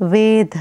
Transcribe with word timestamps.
वेध 0.00 0.56